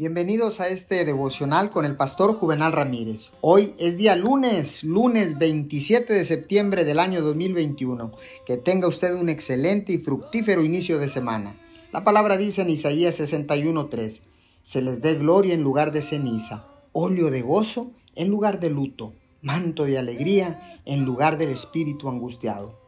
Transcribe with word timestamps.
Bienvenidos 0.00 0.60
a 0.60 0.68
este 0.68 1.04
devocional 1.04 1.68
con 1.68 1.84
el 1.84 1.94
pastor 1.94 2.34
Juvenal 2.34 2.72
Ramírez. 2.72 3.32
Hoy 3.42 3.74
es 3.76 3.98
día 3.98 4.16
lunes, 4.16 4.82
lunes 4.82 5.36
27 5.36 6.14
de 6.14 6.24
septiembre 6.24 6.86
del 6.86 6.98
año 6.98 7.20
2021. 7.20 8.10
Que 8.46 8.56
tenga 8.56 8.88
usted 8.88 9.14
un 9.14 9.28
excelente 9.28 9.92
y 9.92 9.98
fructífero 9.98 10.64
inicio 10.64 10.98
de 10.98 11.08
semana. 11.08 11.60
La 11.92 12.02
palabra 12.02 12.38
dice 12.38 12.62
en 12.62 12.70
Isaías 12.70 13.20
61:3, 13.20 14.22
se 14.62 14.80
les 14.80 15.02
dé 15.02 15.16
gloria 15.16 15.52
en 15.52 15.62
lugar 15.62 15.92
de 15.92 16.00
ceniza, 16.00 16.64
óleo 16.92 17.30
de 17.30 17.42
gozo 17.42 17.92
en 18.14 18.28
lugar 18.28 18.58
de 18.58 18.70
luto, 18.70 19.12
manto 19.42 19.84
de 19.84 19.98
alegría 19.98 20.80
en 20.86 21.04
lugar 21.04 21.36
del 21.36 21.50
espíritu 21.50 22.08
angustiado. 22.08 22.80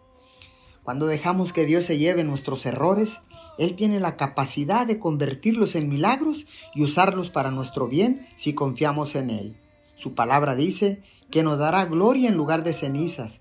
Cuando 0.83 1.07
dejamos 1.07 1.53
que 1.53 1.67
Dios 1.67 1.85
se 1.85 1.99
lleve 1.99 2.25
nuestros 2.25 2.65
errores, 2.65 3.19
él 3.59 3.77
tiene 3.77 4.01
la 4.01 4.17
capacidad 4.17 4.87
de 4.87 4.99
convertirlos 4.99 5.75
en 5.75 5.89
milagros 5.89 6.47
y 6.75 6.83
usarlos 6.83 7.31
para 7.31 7.51
nuestro 7.51 7.87
bien 7.87 8.27
si 8.35 8.55
confiamos 8.55 9.15
en 9.15 9.31
Él. 9.31 9.57
Su 9.95 10.15
palabra 10.15 10.55
dice 10.55 11.03
que 11.31 11.43
nos 11.43 11.59
dará 11.59 11.85
gloria 11.85 12.29
en 12.29 12.37
lugar 12.37 12.65
de 12.65 12.73
cenizas, 12.73 13.41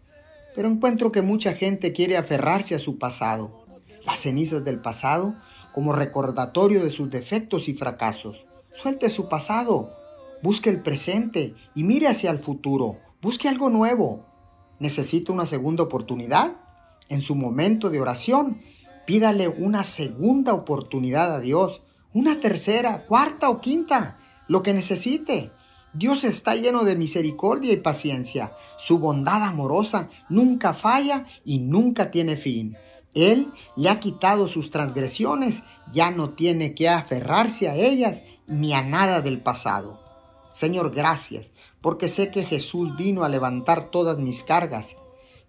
pero 0.54 0.68
encuentro 0.68 1.12
que 1.12 1.22
mucha 1.22 1.54
gente 1.54 1.94
quiere 1.94 2.18
aferrarse 2.18 2.76
a 2.76 2.80
su 2.80 2.98
pasado, 2.98 3.66
las 4.06 4.20
cenizas 4.20 4.64
del 4.66 4.80
pasado 4.80 5.36
como 5.72 5.94
recordatorio 5.94 6.84
de 6.84 6.92
sus 6.92 7.10
defectos 7.10 7.70
y 7.70 7.74
fracasos. 7.74 8.46
Suelte 8.74 9.10
su 9.10 9.30
pasado, 9.30 9.96
busque 10.44 10.70
el 10.70 10.82
presente 10.82 11.56
y 11.74 11.86
mire 11.86 12.08
hacia 12.08 12.32
el 12.32 12.40
futuro, 12.40 12.98
busque 13.22 13.48
algo 13.48 13.70
nuevo. 13.70 14.26
¿Necesita 14.80 15.32
una 15.32 15.46
segunda 15.46 15.84
oportunidad? 15.84 16.58
En 17.08 17.22
su 17.22 17.36
momento 17.36 17.90
de 17.90 18.02
oración, 18.02 18.62
Pídale 19.12 19.50
una 19.50 19.84
segunda 19.84 20.54
oportunidad 20.54 21.36
a 21.36 21.42
Dios, 21.42 21.82
una 22.14 22.40
tercera, 22.40 23.06
cuarta 23.08 23.50
o 23.50 23.60
quinta, 23.60 24.18
lo 24.48 24.64
que 24.64 24.74
necesite. 24.74 25.52
Dios 25.92 26.24
está 26.24 26.56
lleno 26.56 26.86
de 26.86 26.96
misericordia 26.96 27.74
y 27.74 27.76
paciencia. 27.76 28.54
Su 28.78 29.00
bondad 29.00 29.44
amorosa 29.44 30.08
nunca 30.30 30.72
falla 30.72 31.26
y 31.44 31.60
nunca 31.60 32.10
tiene 32.10 32.38
fin. 32.38 32.78
Él 33.14 33.52
le 33.76 33.90
ha 33.90 34.00
quitado 34.00 34.48
sus 34.48 34.70
transgresiones, 34.70 35.62
ya 35.92 36.12
no 36.12 36.30
tiene 36.30 36.74
que 36.74 36.88
aferrarse 36.88 37.68
a 37.68 37.76
ellas 37.76 38.22
ni 38.48 38.72
a 38.72 38.82
nada 38.82 39.20
del 39.20 39.42
pasado. 39.42 40.00
Señor, 40.54 40.96
gracias, 40.96 41.52
porque 41.82 42.08
sé 42.08 42.32
que 42.32 42.46
Jesús 42.46 42.96
vino 42.96 43.26
a 43.26 43.30
levantar 43.30 43.92
todas 43.92 44.20
mis 44.20 44.42
cargas 44.42 44.96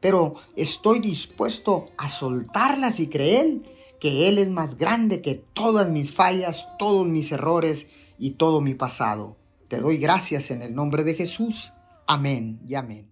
pero 0.02 0.34
estoy 0.56 0.98
dispuesto 0.98 1.86
a 1.96 2.08
soltarlas 2.08 3.00
y 3.00 3.08
creer 3.08 3.62
que 4.00 4.28
Él 4.28 4.38
es 4.38 4.50
más 4.50 4.76
grande 4.76 5.22
que 5.22 5.36
todas 5.36 5.88
mis 5.88 6.12
fallas, 6.12 6.68
todos 6.76 7.06
mis 7.06 7.30
errores 7.30 7.86
y 8.18 8.32
todo 8.32 8.60
mi 8.60 8.74
pasado. 8.74 9.36
Te 9.68 9.78
doy 9.78 9.96
gracias 9.96 10.50
en 10.50 10.60
el 10.60 10.74
nombre 10.74 11.04
de 11.04 11.14
Jesús. 11.14 11.72
Amén 12.08 12.60
y 12.66 12.74
amén. 12.74 13.11